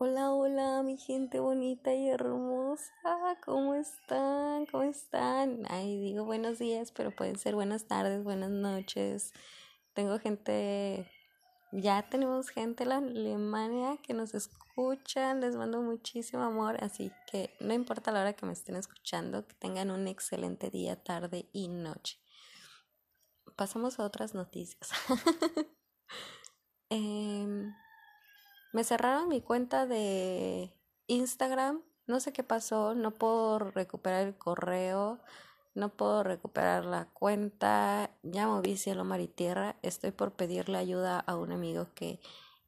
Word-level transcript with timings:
Hola, 0.00 0.30
hola, 0.30 0.84
mi 0.84 0.96
gente 0.96 1.40
bonita 1.40 1.92
y 1.92 2.08
hermosa. 2.08 3.36
¿Cómo 3.44 3.74
están? 3.74 4.64
¿Cómo 4.66 4.84
están? 4.84 5.64
Ay, 5.68 5.98
digo 5.98 6.24
buenos 6.24 6.60
días, 6.60 6.92
pero 6.92 7.10
pueden 7.10 7.36
ser 7.36 7.56
buenas 7.56 7.88
tardes, 7.88 8.22
buenas 8.22 8.50
noches. 8.50 9.32
Tengo 9.94 10.20
gente, 10.20 11.10
ya 11.72 12.08
tenemos 12.08 12.50
gente 12.50 12.84
en 12.84 12.92
Alemania 12.92 13.96
que 14.00 14.14
nos 14.14 14.34
escucha. 14.34 15.34
Les 15.34 15.56
mando 15.56 15.82
muchísimo 15.82 16.44
amor, 16.44 16.76
así 16.80 17.10
que 17.26 17.50
no 17.58 17.74
importa 17.74 18.12
la 18.12 18.20
hora 18.20 18.34
que 18.34 18.46
me 18.46 18.52
estén 18.52 18.76
escuchando, 18.76 19.48
que 19.48 19.56
tengan 19.56 19.90
un 19.90 20.06
excelente 20.06 20.70
día, 20.70 21.02
tarde 21.02 21.48
y 21.52 21.66
noche. 21.66 22.20
Pasamos 23.56 23.98
a 23.98 24.04
otras 24.04 24.32
noticias. 24.32 24.90
eh, 26.90 27.72
me 28.72 28.84
cerraron 28.84 29.28
mi 29.28 29.40
cuenta 29.40 29.86
de 29.86 30.72
Instagram. 31.06 31.82
No 32.06 32.20
sé 32.20 32.32
qué 32.32 32.42
pasó. 32.42 32.94
No 32.94 33.12
puedo 33.12 33.58
recuperar 33.58 34.26
el 34.26 34.36
correo. 34.36 35.20
No 35.74 35.90
puedo 35.90 36.22
recuperar 36.22 36.84
la 36.84 37.06
cuenta. 37.06 38.10
Ya 38.22 38.46
moví 38.46 38.76
cielo, 38.76 39.04
mar 39.04 39.20
y 39.20 39.28
tierra. 39.28 39.76
Estoy 39.82 40.10
por 40.10 40.32
pedirle 40.32 40.78
ayuda 40.78 41.20
a 41.20 41.36
un 41.36 41.52
amigo 41.52 41.88
que 41.94 42.20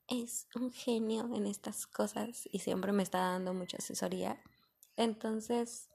es 0.08 0.48
un 0.54 0.72
genio 0.72 1.30
en 1.34 1.46
estas 1.46 1.86
cosas 1.86 2.48
y 2.50 2.58
siempre 2.58 2.92
me 2.92 3.02
está 3.02 3.18
dando 3.18 3.54
mucha 3.54 3.78
asesoría. 3.78 4.42
Entonces, 4.96 5.88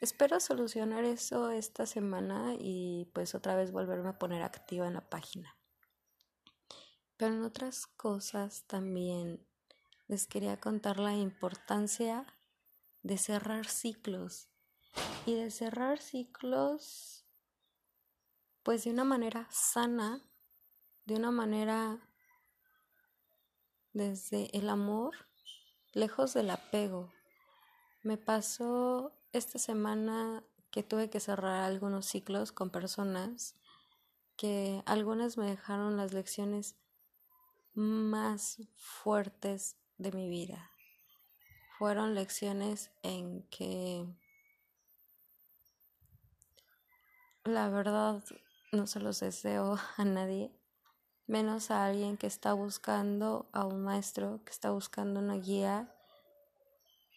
espero 0.00 0.38
solucionar 0.38 1.04
eso 1.04 1.50
esta 1.50 1.86
semana 1.86 2.54
y 2.58 3.10
pues 3.14 3.34
otra 3.34 3.56
vez 3.56 3.72
volverme 3.72 4.10
a 4.10 4.18
poner 4.18 4.42
activa 4.42 4.86
en 4.86 4.94
la 4.94 5.08
página. 5.08 5.56
Pero 7.24 7.36
en 7.36 7.44
otras 7.44 7.86
cosas 7.86 8.64
también 8.66 9.48
les 10.08 10.26
quería 10.26 10.60
contar 10.60 10.98
la 10.98 11.14
importancia 11.14 12.26
de 13.02 13.16
cerrar 13.16 13.66
ciclos 13.66 14.50
y 15.24 15.32
de 15.32 15.50
cerrar 15.50 16.00
ciclos 16.00 17.24
pues 18.62 18.84
de 18.84 18.90
una 18.90 19.04
manera 19.04 19.48
sana, 19.50 20.22
de 21.06 21.14
una 21.16 21.30
manera 21.30 21.98
desde 23.94 24.54
el 24.54 24.68
amor, 24.68 25.14
lejos 25.94 26.34
del 26.34 26.50
apego. 26.50 27.10
Me 28.02 28.18
pasó 28.18 29.18
esta 29.32 29.58
semana 29.58 30.44
que 30.70 30.82
tuve 30.82 31.08
que 31.08 31.20
cerrar 31.20 31.62
algunos 31.62 32.04
ciclos 32.04 32.52
con 32.52 32.68
personas 32.68 33.56
que 34.36 34.82
algunas 34.84 35.38
me 35.38 35.46
dejaron 35.46 35.96
las 35.96 36.12
lecciones 36.12 36.76
más 37.74 38.58
fuertes 38.76 39.76
de 39.98 40.12
mi 40.12 40.28
vida. 40.28 40.70
Fueron 41.78 42.14
lecciones 42.14 42.90
en 43.02 43.42
que 43.48 44.06
la 47.44 47.68
verdad 47.68 48.22
no 48.72 48.86
se 48.86 49.00
los 49.00 49.20
deseo 49.20 49.78
a 49.96 50.04
nadie, 50.04 50.50
menos 51.26 51.70
a 51.70 51.86
alguien 51.86 52.16
que 52.16 52.26
está 52.26 52.52
buscando 52.52 53.48
a 53.52 53.64
un 53.64 53.82
maestro, 53.82 54.42
que 54.44 54.52
está 54.52 54.70
buscando 54.70 55.20
una 55.20 55.36
guía 55.36 55.94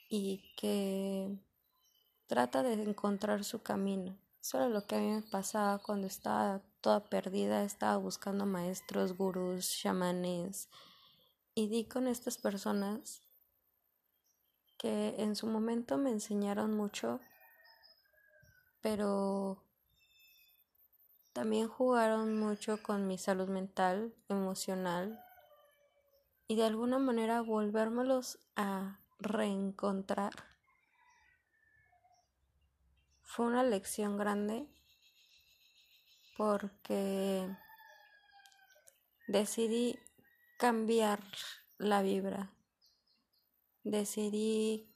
y 0.09 0.44
que 0.56 1.38
trata 2.28 2.63
de 2.63 2.73
encontrar 2.73 3.44
su 3.44 3.62
camino. 3.62 4.17
Solo 4.41 4.69
lo 4.69 4.85
que 4.85 4.96
a 4.96 5.00
mí 5.00 5.12
me 5.12 5.22
pasaba 5.22 5.79
cuando 5.79 6.07
estaba 6.07 6.62
toda 6.87 7.03
perdida, 7.03 7.65
estaba 7.65 7.97
buscando 7.97 8.45
maestros, 8.45 9.17
gurús, 9.17 9.69
chamanes, 9.69 10.69
y 11.53 11.67
di 11.67 11.83
con 11.83 12.07
estas 12.07 12.37
personas 12.37 13.21
que 14.77 15.15
en 15.17 15.35
su 15.35 15.47
momento 15.47 15.97
me 15.97 16.11
enseñaron 16.11 16.73
mucho, 16.77 17.19
pero 18.79 19.61
también 21.33 21.67
jugaron 21.67 22.39
mucho 22.39 22.81
con 22.81 23.05
mi 23.05 23.17
salud 23.17 23.49
mental, 23.49 24.15
emocional, 24.29 25.21
y 26.47 26.55
de 26.55 26.63
alguna 26.63 26.99
manera 26.99 27.41
volvérmelos 27.41 28.39
a 28.55 29.01
reencontrar. 29.19 30.31
Fue 33.23 33.45
una 33.45 33.63
lección 33.63 34.15
grande 34.15 34.69
porque 36.37 37.49
decidí 39.27 39.99
cambiar 40.57 41.19
la 41.77 42.01
vibra. 42.01 42.51
Decidí 43.83 44.93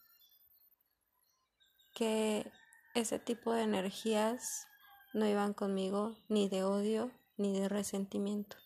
que 1.94 2.52
ese 2.94 3.20
tipo 3.20 3.54
de 3.54 3.64
energías 3.64 4.68
no 5.14 5.28
iban 5.28 5.54
conmigo 5.54 6.16
ni 6.30 6.48
de 6.48 6.64
odio 6.64 7.12
ni 7.38 7.58
de 7.60 7.68
resentimiento. 7.68 8.58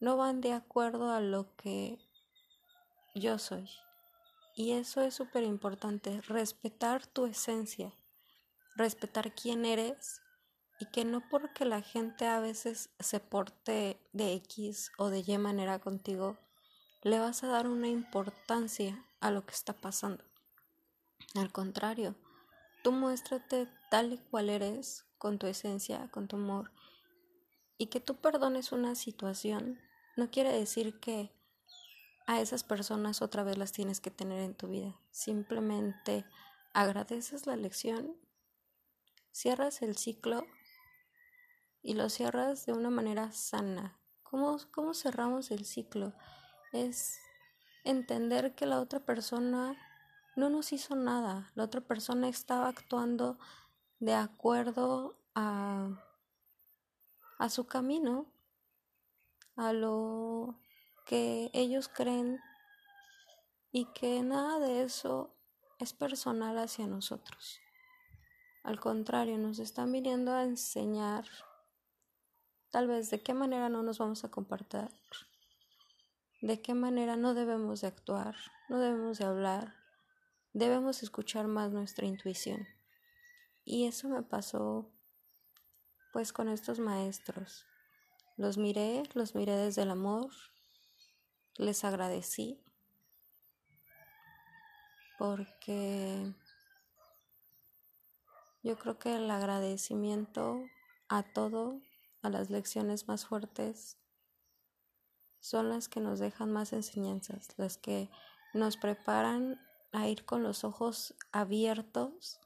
No 0.00 0.16
van 0.16 0.40
de 0.40 0.52
acuerdo 0.52 1.10
a 1.12 1.20
lo 1.20 1.54
que 1.56 1.98
yo 3.14 3.38
soy. 3.38 3.68
Y 4.54 4.72
eso 4.72 5.00
es 5.02 5.14
súper 5.14 5.42
importante, 5.42 6.20
respetar 6.22 7.06
tu 7.06 7.26
esencia, 7.26 7.92
respetar 8.76 9.34
quién 9.34 9.64
eres 9.64 10.20
y 10.80 10.86
que 10.86 11.04
no 11.04 11.28
porque 11.28 11.64
la 11.64 11.82
gente 11.82 12.26
a 12.26 12.40
veces 12.40 12.90
se 12.98 13.20
porte 13.20 14.00
de 14.12 14.34
X 14.34 14.90
o 14.98 15.10
de 15.10 15.22
Y 15.26 15.38
manera 15.38 15.78
contigo, 15.78 16.36
le 17.02 17.18
vas 17.18 17.44
a 17.44 17.48
dar 17.48 17.68
una 17.68 17.88
importancia 17.88 19.04
a 19.20 19.30
lo 19.30 19.44
que 19.46 19.54
está 19.54 19.72
pasando. 19.72 20.24
Al 21.34 21.52
contrario, 21.52 22.14
tú 22.82 22.92
muéstrate 22.92 23.68
tal 23.90 24.12
y 24.12 24.18
cual 24.18 24.50
eres, 24.50 25.04
con 25.18 25.38
tu 25.38 25.46
esencia, 25.46 26.08
con 26.10 26.28
tu 26.28 26.36
amor, 26.36 26.72
y 27.78 27.86
que 27.86 28.00
tú 28.00 28.16
perdones 28.16 28.72
una 28.72 28.94
situación 28.94 29.80
no 30.16 30.30
quiere 30.30 30.52
decir 30.52 31.00
que 31.00 31.32
a 32.26 32.40
esas 32.40 32.62
personas 32.62 33.20
otra 33.20 33.42
vez 33.42 33.58
las 33.58 33.72
tienes 33.72 34.00
que 34.00 34.10
tener 34.10 34.40
en 34.40 34.54
tu 34.54 34.68
vida. 34.68 34.98
Simplemente 35.10 36.24
agradeces 36.72 37.46
la 37.46 37.56
lección, 37.56 38.16
cierras 39.32 39.82
el 39.82 39.96
ciclo 39.96 40.46
y 41.84 41.92
lo 41.92 42.08
cierras 42.08 42.64
de 42.64 42.72
una 42.72 42.88
manera 42.88 43.30
sana. 43.30 44.00
¿Cómo, 44.22 44.56
cómo 44.72 44.94
cerramos 44.94 45.50
el 45.50 45.66
ciclo? 45.66 46.14
Es 46.72 47.20
entender 47.84 48.54
que 48.54 48.64
la 48.66 48.80
otra 48.80 49.00
persona 49.00 49.76
no 50.34 50.48
nos 50.48 50.72
hizo 50.72 50.96
nada, 50.96 51.52
la 51.54 51.64
otra 51.64 51.82
persona 51.82 52.26
estaba 52.28 52.68
actuando 52.68 53.38
de 54.00 54.14
acuerdo 54.14 55.20
a, 55.34 55.90
a 57.38 57.48
su 57.50 57.66
camino, 57.66 58.32
a 59.54 59.74
lo 59.74 60.58
que 61.04 61.50
ellos 61.52 61.88
creen 61.88 62.40
y 63.70 63.84
que 63.92 64.22
nada 64.22 64.58
de 64.58 64.82
eso 64.82 65.36
es 65.78 65.92
personal 65.92 66.58
hacia 66.58 66.86
nosotros. 66.86 67.60
Al 68.62 68.80
contrario, 68.80 69.36
nos 69.36 69.58
están 69.58 69.92
viniendo 69.92 70.32
a 70.32 70.44
enseñar 70.44 71.26
Tal 72.74 72.88
vez 72.88 73.08
de 73.08 73.22
qué 73.22 73.34
manera 73.34 73.68
no 73.68 73.84
nos 73.84 73.98
vamos 73.98 74.24
a 74.24 74.32
comportar, 74.32 74.90
de 76.42 76.60
qué 76.60 76.74
manera 76.74 77.14
no 77.14 77.32
debemos 77.32 77.82
de 77.82 77.86
actuar, 77.86 78.34
no 78.68 78.80
debemos 78.80 79.18
de 79.18 79.26
hablar, 79.26 79.76
debemos 80.54 81.04
escuchar 81.04 81.46
más 81.46 81.70
nuestra 81.70 82.04
intuición. 82.04 82.66
Y 83.64 83.86
eso 83.86 84.08
me 84.08 84.24
pasó 84.24 84.90
pues 86.12 86.32
con 86.32 86.48
estos 86.48 86.80
maestros. 86.80 87.64
Los 88.36 88.58
miré, 88.58 89.04
los 89.14 89.36
miré 89.36 89.54
desde 89.54 89.82
el 89.82 89.92
amor, 89.92 90.32
les 91.56 91.84
agradecí. 91.84 92.60
Porque 95.16 96.34
yo 98.64 98.76
creo 98.76 98.98
que 98.98 99.14
el 99.14 99.30
agradecimiento 99.30 100.64
a 101.08 101.22
todo 101.22 101.80
a 102.24 102.30
las 102.30 102.48
lecciones 102.48 103.06
más 103.06 103.26
fuertes 103.26 103.98
son 105.40 105.68
las 105.68 105.88
que 105.88 106.00
nos 106.00 106.18
dejan 106.18 106.50
más 106.50 106.72
enseñanzas, 106.72 107.50
las 107.58 107.76
que 107.76 108.08
nos 108.54 108.78
preparan 108.78 109.60
a 109.92 110.08
ir 110.08 110.24
con 110.24 110.42
los 110.42 110.64
ojos 110.64 111.14
abiertos 111.32 112.40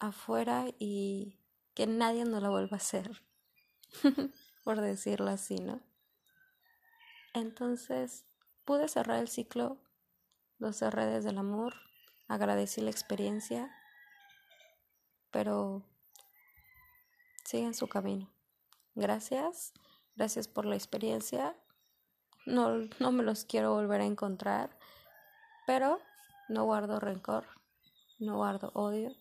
afuera 0.00 0.66
y 0.80 1.38
que 1.74 1.86
nadie 1.86 2.24
nos 2.24 2.42
lo 2.42 2.50
vuelva 2.50 2.76
a 2.76 2.78
hacer, 2.78 3.22
por 4.64 4.80
decirlo 4.80 5.30
así, 5.30 5.60
¿no? 5.60 5.80
Entonces 7.34 8.24
pude 8.64 8.88
cerrar 8.88 9.20
el 9.20 9.28
ciclo, 9.28 9.78
lo 10.58 10.72
cerré 10.72 11.06
desde 11.06 11.30
el 11.30 11.38
amor, 11.38 11.74
agradecí 12.26 12.80
la 12.80 12.90
experiencia, 12.90 13.70
pero 15.30 15.84
siguen 17.48 17.72
su 17.72 17.88
camino. 17.88 18.28
Gracias, 18.94 19.72
gracias 20.16 20.48
por 20.48 20.66
la 20.66 20.74
experiencia. 20.74 21.56
No, 22.44 22.86
no 23.00 23.10
me 23.10 23.22
los 23.22 23.46
quiero 23.46 23.72
volver 23.72 24.02
a 24.02 24.04
encontrar, 24.04 24.78
pero 25.66 25.98
no 26.50 26.64
guardo 26.66 27.00
rencor, 27.00 27.46
no 28.18 28.36
guardo 28.36 28.70
odio, 28.74 29.16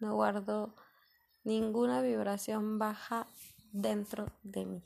no 0.00 0.14
guardo 0.14 0.74
ninguna 1.44 2.00
vibración 2.00 2.78
baja 2.78 3.26
dentro 3.70 4.32
de 4.42 4.64
mí. 4.64 4.82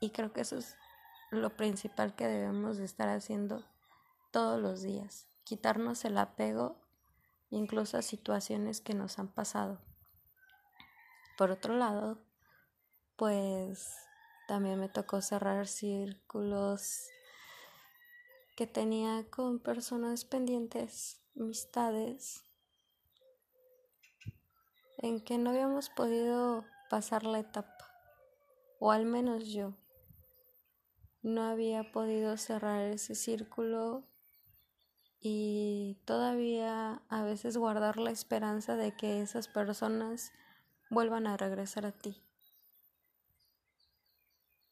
Y 0.00 0.10
creo 0.10 0.32
que 0.32 0.40
eso 0.40 0.56
es 0.56 0.76
lo 1.30 1.50
principal 1.58 2.14
que 2.14 2.26
debemos 2.26 2.78
de 2.78 2.86
estar 2.86 3.10
haciendo 3.10 3.62
todos 4.30 4.58
los 4.58 4.80
días, 4.80 5.28
quitarnos 5.44 6.06
el 6.06 6.16
apego 6.16 6.80
incluso 7.50 7.98
a 7.98 8.02
situaciones 8.02 8.80
que 8.80 8.94
nos 8.94 9.18
han 9.18 9.28
pasado. 9.28 9.91
Por 11.36 11.50
otro 11.50 11.76
lado, 11.76 12.18
pues 13.16 13.96
también 14.48 14.78
me 14.78 14.88
tocó 14.88 15.22
cerrar 15.22 15.66
círculos 15.66 17.08
que 18.56 18.66
tenía 18.66 19.24
con 19.30 19.58
personas 19.58 20.24
pendientes, 20.24 21.20
amistades, 21.36 22.44
en 24.98 25.20
que 25.24 25.38
no 25.38 25.50
habíamos 25.50 25.88
podido 25.88 26.64
pasar 26.90 27.24
la 27.24 27.40
etapa, 27.40 27.90
o 28.78 28.92
al 28.92 29.06
menos 29.06 29.48
yo. 29.48 29.74
No 31.22 31.44
había 31.44 31.92
podido 31.92 32.36
cerrar 32.36 32.82
ese 32.82 33.14
círculo 33.14 34.04
y 35.20 35.98
todavía 36.04 37.00
a 37.08 37.22
veces 37.22 37.56
guardar 37.56 37.96
la 37.96 38.10
esperanza 38.10 38.76
de 38.76 38.94
que 38.96 39.22
esas 39.22 39.48
personas 39.48 40.32
vuelvan 40.92 41.26
a 41.26 41.38
regresar 41.38 41.86
a 41.86 41.92
ti. 41.92 42.14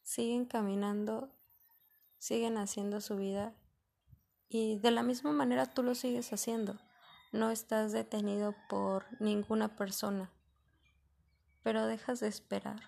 Siguen 0.03 0.45
caminando, 0.45 1.31
siguen 2.19 2.59
haciendo 2.59 3.01
su 3.01 3.15
vida 3.17 3.55
y 4.47 4.77
de 4.77 4.91
la 4.91 5.01
misma 5.01 5.31
manera 5.31 5.65
tú 5.65 5.81
lo 5.81 5.95
sigues 5.95 6.31
haciendo. 6.31 6.77
No 7.31 7.49
estás 7.49 7.91
detenido 7.91 8.53
por 8.69 9.05
ninguna 9.19 9.75
persona, 9.75 10.29
pero 11.63 11.87
dejas 11.87 12.19
de 12.19 12.27
esperar. 12.27 12.81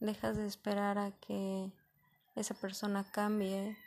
Dejas 0.00 0.36
de 0.36 0.46
esperar 0.46 0.98
a 0.98 1.12
que 1.12 1.72
esa 2.34 2.52
persona 2.52 3.10
cambie, 3.10 3.78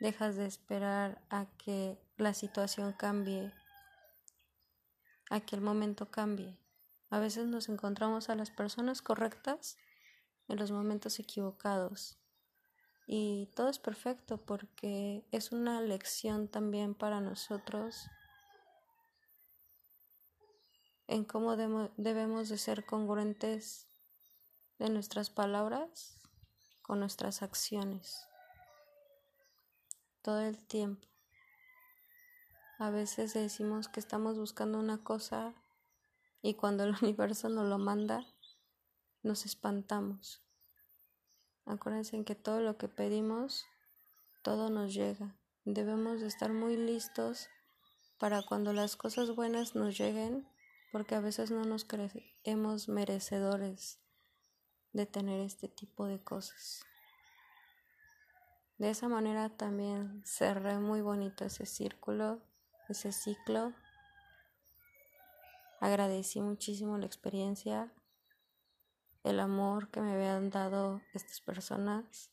dejas 0.00 0.36
de 0.36 0.46
esperar 0.46 1.20
a 1.28 1.44
que 1.58 1.98
la 2.16 2.32
situación 2.32 2.94
cambie, 2.94 3.52
a 5.28 5.40
que 5.40 5.56
el 5.56 5.60
momento 5.60 6.10
cambie. 6.10 6.63
A 7.14 7.20
veces 7.20 7.46
nos 7.46 7.68
encontramos 7.68 8.28
a 8.28 8.34
las 8.34 8.50
personas 8.50 9.00
correctas 9.00 9.76
en 10.48 10.58
los 10.58 10.72
momentos 10.72 11.20
equivocados. 11.20 12.18
Y 13.06 13.52
todo 13.54 13.68
es 13.68 13.78
perfecto 13.78 14.38
porque 14.44 15.24
es 15.30 15.52
una 15.52 15.80
lección 15.80 16.48
también 16.48 16.92
para 16.92 17.20
nosotros 17.20 18.10
en 21.06 21.24
cómo 21.24 21.54
debemos 21.54 22.48
de 22.48 22.58
ser 22.58 22.84
congruentes 22.84 23.86
de 24.80 24.90
nuestras 24.90 25.30
palabras 25.30 26.18
con 26.82 26.98
nuestras 26.98 27.42
acciones 27.42 28.26
todo 30.20 30.40
el 30.40 30.58
tiempo. 30.66 31.06
A 32.80 32.90
veces 32.90 33.34
decimos 33.34 33.86
que 33.86 34.00
estamos 34.00 34.36
buscando 34.36 34.80
una 34.80 35.04
cosa 35.04 35.54
y 36.44 36.52
cuando 36.54 36.84
el 36.84 36.94
universo 37.02 37.48
nos 37.48 37.66
lo 37.66 37.78
manda, 37.78 38.26
nos 39.22 39.46
espantamos. 39.46 40.42
Acuérdense 41.64 42.16
en 42.16 42.26
que 42.26 42.34
todo 42.34 42.60
lo 42.60 42.76
que 42.76 42.86
pedimos, 42.86 43.64
todo 44.42 44.68
nos 44.68 44.92
llega. 44.92 45.34
Debemos 45.64 46.20
de 46.20 46.26
estar 46.26 46.52
muy 46.52 46.76
listos 46.76 47.48
para 48.18 48.42
cuando 48.42 48.74
las 48.74 48.94
cosas 48.94 49.34
buenas 49.34 49.74
nos 49.74 49.96
lleguen, 49.96 50.46
porque 50.92 51.14
a 51.14 51.20
veces 51.20 51.50
no 51.50 51.64
nos 51.64 51.86
creemos 51.86 52.90
merecedores 52.90 53.98
de 54.92 55.06
tener 55.06 55.40
este 55.40 55.68
tipo 55.68 56.06
de 56.06 56.22
cosas. 56.22 56.84
De 58.76 58.90
esa 58.90 59.08
manera 59.08 59.48
también 59.48 60.22
cerré 60.26 60.78
muy 60.78 61.00
bonito 61.00 61.46
ese 61.46 61.64
círculo, 61.64 62.42
ese 62.90 63.12
ciclo. 63.12 63.72
Agradecí 65.84 66.40
muchísimo 66.40 66.96
la 66.96 67.04
experiencia, 67.04 67.92
el 69.22 69.38
amor 69.38 69.90
que 69.90 70.00
me 70.00 70.14
habían 70.14 70.48
dado 70.48 71.02
estas 71.12 71.42
personas 71.42 72.30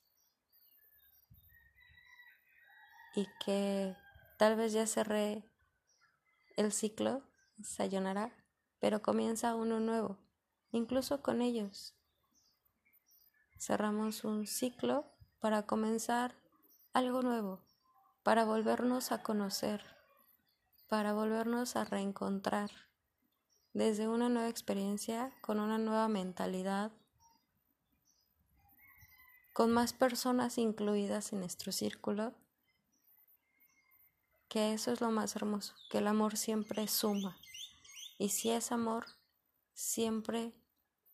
y 3.14 3.28
que 3.44 3.94
tal 4.38 4.56
vez 4.56 4.72
ya 4.72 4.88
cerré 4.88 5.44
el 6.56 6.72
ciclo, 6.72 7.24
sayonara, 7.62 8.32
pero 8.80 9.02
comienza 9.02 9.54
uno 9.54 9.82
nuevo, 9.82 10.18
incluso 10.72 11.22
con 11.22 11.42
ellos. 11.42 11.94
Cerramos 13.58 14.24
un 14.24 14.48
ciclo 14.48 15.12
para 15.42 15.64
comenzar 15.64 16.36
algo 16.94 17.22
nuevo, 17.22 17.60
para 18.24 18.46
volvernos 18.46 19.12
a 19.12 19.22
conocer, 19.22 19.84
para 20.88 21.12
volvernos 21.12 21.76
a 21.76 21.84
reencontrar 21.84 22.91
desde 23.74 24.08
una 24.08 24.30
nueva 24.30 24.50
experiencia, 24.50 25.32
con 25.42 25.60
una 25.60 25.78
nueva 25.78 26.08
mentalidad, 26.08 26.92
con 29.54 29.72
más 29.72 29.94
personas 29.94 30.58
incluidas 30.58 31.34
en 31.34 31.40
nuestro 31.40 31.72
círculo, 31.72 32.34
que 34.50 34.74
eso 34.74 34.92
es 34.92 35.00
lo 35.00 35.12
más 35.12 35.36
hermoso, 35.36 35.74
que 35.90 36.00
el 36.00 36.08
amor 36.08 36.36
siempre 36.36 36.88
suma. 36.88 37.38
Y 38.18 38.30
si 38.30 38.52
es 38.52 38.72
amor, 38.72 39.06
siempre 39.74 40.54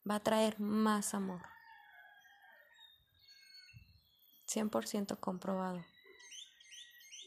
va 0.10 0.16
a 0.16 0.24
traer 0.24 0.60
más 0.60 1.14
amor. 1.14 1.42
100% 4.48 5.20
comprobado. 5.20 5.86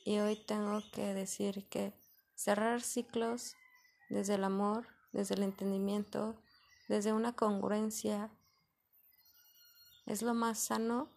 Y 0.04 0.18
hoy 0.18 0.36
tengo 0.46 0.80
que 0.92 1.14
decir 1.14 1.68
que 1.68 1.92
cerrar 2.34 2.80
ciclos 2.80 3.54
desde 4.08 4.34
el 4.34 4.44
amor, 4.44 4.88
desde 5.12 5.34
el 5.34 5.42
entendimiento, 5.42 6.36
desde 6.88 7.12
una 7.12 7.34
congruencia, 7.34 8.30
es 10.06 10.22
lo 10.22 10.34
más 10.34 10.58
sano 10.58 11.08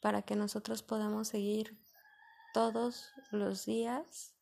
para 0.00 0.22
que 0.22 0.36
nosotros 0.36 0.82
podamos 0.82 1.28
seguir 1.28 1.78
todos 2.54 3.10
los 3.30 3.64
días 3.64 4.34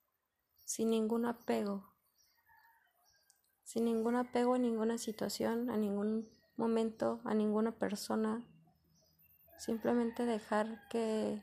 sin 0.64 0.90
ningún 0.90 1.26
apego, 1.26 1.92
sin 3.64 3.84
ningún 3.84 4.16
apego 4.16 4.54
a 4.54 4.58
ninguna 4.58 4.98
situación, 4.98 5.70
a 5.70 5.76
ningún 5.76 6.28
momento, 6.56 7.20
a 7.24 7.34
ninguna 7.34 7.72
persona, 7.72 8.44
Simplemente 9.58 10.26
dejar 10.26 10.86
que 10.88 11.42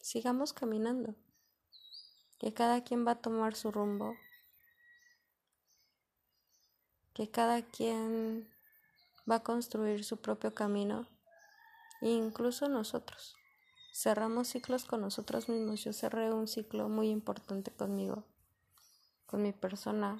sigamos 0.00 0.52
caminando, 0.52 1.16
que 2.38 2.54
cada 2.54 2.84
quien 2.84 3.04
va 3.04 3.12
a 3.12 3.20
tomar 3.20 3.56
su 3.56 3.72
rumbo, 3.72 4.14
que 7.20 7.30
cada 7.30 7.60
quien 7.60 8.50
va 9.30 9.34
a 9.34 9.42
construir 9.42 10.04
su 10.04 10.22
propio 10.22 10.54
camino, 10.54 11.06
incluso 12.00 12.66
nosotros. 12.66 13.36
Cerramos 13.92 14.48
ciclos 14.48 14.86
con 14.86 15.02
nosotros 15.02 15.50
mismos. 15.50 15.84
Yo 15.84 15.92
cerré 15.92 16.32
un 16.32 16.48
ciclo 16.48 16.88
muy 16.88 17.10
importante 17.10 17.72
conmigo, 17.72 18.24
con 19.26 19.42
mi 19.42 19.52
persona, 19.52 20.18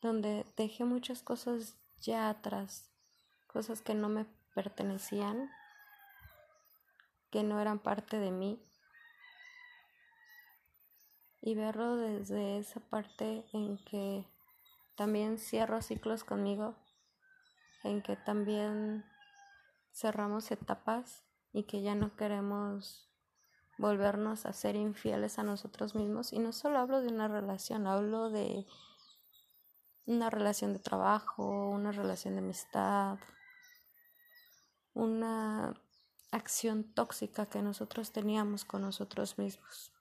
donde 0.00 0.46
dejé 0.56 0.86
muchas 0.86 1.20
cosas 1.20 1.74
ya 2.00 2.30
atrás, 2.30 2.90
cosas 3.48 3.82
que 3.82 3.92
no 3.92 4.08
me 4.08 4.24
pertenecían, 4.54 5.50
que 7.30 7.42
no 7.42 7.60
eran 7.60 7.80
parte 7.80 8.18
de 8.18 8.30
mí. 8.30 8.66
Y 11.42 11.54
verlo 11.54 11.96
desde 11.96 12.56
esa 12.56 12.80
parte 12.80 13.44
en 13.52 13.76
que 13.84 14.24
también 15.00 15.38
cierro 15.38 15.80
ciclos 15.80 16.24
conmigo, 16.24 16.76
en 17.84 18.02
que 18.02 18.16
también 18.16 19.02
cerramos 19.94 20.50
etapas 20.50 21.24
y 21.54 21.62
que 21.62 21.80
ya 21.80 21.94
no 21.94 22.16
queremos 22.16 23.10
volvernos 23.78 24.44
a 24.44 24.52
ser 24.52 24.76
infieles 24.76 25.38
a 25.38 25.42
nosotros 25.42 25.94
mismos. 25.94 26.34
Y 26.34 26.38
no 26.38 26.52
solo 26.52 26.80
hablo 26.80 27.00
de 27.00 27.08
una 27.08 27.28
relación, 27.28 27.86
hablo 27.86 28.28
de 28.28 28.66
una 30.04 30.28
relación 30.28 30.74
de 30.74 30.80
trabajo, 30.80 31.70
una 31.70 31.92
relación 31.92 32.34
de 32.34 32.40
amistad, 32.40 33.18
una 34.92 35.80
acción 36.30 36.92
tóxica 36.92 37.46
que 37.46 37.62
nosotros 37.62 38.12
teníamos 38.12 38.66
con 38.66 38.82
nosotros 38.82 39.38
mismos. 39.38 39.94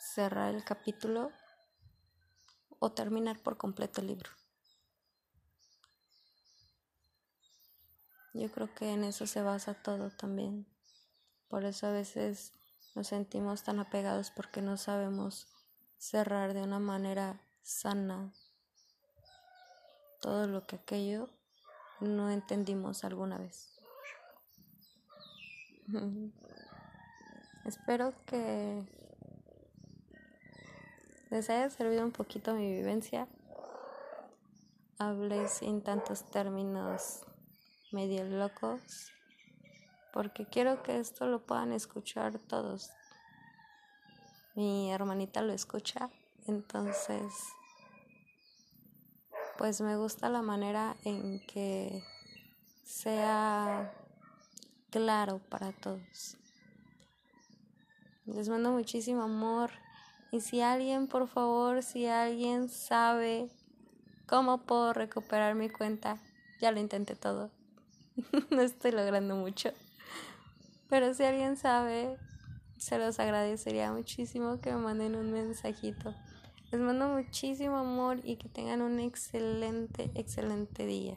Cerrar 0.00 0.52
el 0.52 0.64
capítulo 0.64 1.30
o 2.78 2.92
terminar 2.92 3.38
por 3.40 3.56
completo 3.56 4.00
el 4.00 4.08
libro. 4.08 4.30
Yo 8.34 8.50
creo 8.50 8.74
que 8.74 8.92
en 8.92 9.04
eso 9.04 9.26
se 9.26 9.40
basa 9.40 9.74
todo 9.74 10.10
también. 10.10 10.66
Por 11.48 11.64
eso 11.64 11.86
a 11.86 11.90
veces 11.90 12.52
nos 12.94 13.08
sentimos 13.08 13.62
tan 13.62 13.78
apegados 13.78 14.30
porque 14.30 14.60
no 14.60 14.76
sabemos 14.76 15.48
cerrar 15.96 16.52
de 16.52 16.62
una 16.62 16.78
manera 16.78 17.40
sana 17.62 18.32
todo 20.20 20.46
lo 20.46 20.66
que 20.66 20.76
aquello 20.76 21.30
no 22.00 22.30
entendimos 22.30 23.04
alguna 23.04 23.38
vez. 23.38 23.72
Espero 27.64 28.12
que 28.26 28.84
les 31.30 31.50
haya 31.50 31.68
servido 31.70 32.04
un 32.04 32.12
poquito 32.12 32.54
mi 32.54 32.70
vivencia. 32.72 33.26
Hablé 34.98 35.48
sin 35.48 35.82
tantos 35.82 36.24
términos 36.30 37.26
medio 37.92 38.24
locos 38.24 39.12
porque 40.12 40.46
quiero 40.46 40.82
que 40.82 40.98
esto 40.98 41.26
lo 41.26 41.44
puedan 41.44 41.72
escuchar 41.72 42.38
todos. 42.38 42.90
Mi 44.54 44.90
hermanita 44.90 45.42
lo 45.42 45.52
escucha, 45.52 46.10
entonces 46.46 47.32
pues 49.58 49.80
me 49.80 49.96
gusta 49.96 50.28
la 50.28 50.42
manera 50.42 50.96
en 51.04 51.44
que 51.46 52.02
sea 52.84 53.92
claro 54.90 55.40
para 55.50 55.72
todos. 55.72 56.36
Les 58.24 58.48
mando 58.48 58.70
muchísimo 58.72 59.22
amor 59.22 59.70
y 60.30 60.40
si 60.40 60.60
alguien, 60.60 61.06
por 61.06 61.28
favor, 61.28 61.82
si 61.82 62.06
alguien 62.06 62.68
sabe 62.68 63.48
cómo 64.26 64.58
puedo 64.58 64.92
recuperar 64.92 65.54
mi 65.54 65.68
cuenta, 65.68 66.18
ya 66.60 66.72
lo 66.72 66.80
intenté 66.80 67.14
todo. 67.14 67.50
no 68.50 68.60
estoy 68.60 68.92
logrando 68.92 69.36
mucho. 69.36 69.70
Pero 70.88 71.14
si 71.14 71.24
alguien 71.24 71.56
sabe, 71.56 72.16
se 72.78 72.98
los 72.98 73.18
agradecería 73.18 73.92
muchísimo 73.92 74.60
que 74.60 74.72
me 74.72 74.78
manden 74.78 75.16
un 75.16 75.32
mensajito. 75.32 76.14
Les 76.70 76.80
mando 76.80 77.08
muchísimo 77.08 77.78
amor 77.78 78.20
y 78.24 78.36
que 78.36 78.48
tengan 78.48 78.82
un 78.82 79.00
excelente, 79.00 80.10
excelente 80.14 80.86
día. 80.86 81.16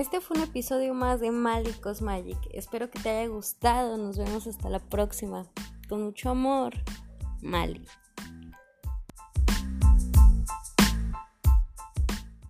Este 0.00 0.22
fue 0.22 0.38
un 0.38 0.44
episodio 0.44 0.94
más 0.94 1.20
de 1.20 1.30
Malicos 1.30 2.00
Magic. 2.00 2.38
Espero 2.54 2.90
que 2.90 2.98
te 2.98 3.10
haya 3.10 3.28
gustado. 3.28 3.98
Nos 3.98 4.16
vemos 4.16 4.46
hasta 4.46 4.70
la 4.70 4.78
próxima. 4.78 5.46
Con 5.90 6.04
mucho 6.04 6.30
amor, 6.30 6.72
Mali. 7.42 7.86